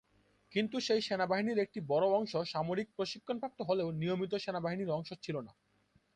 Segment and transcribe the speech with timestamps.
[0.51, 5.51] কিন্তু সেই সেনাবাহিনীর একটি বড়ো অংশ সামরিক প্রশিক্ষণপ্রাপ্ত হলেও নিয়মিত সেনাবাহিনীর অংশ ছিল না।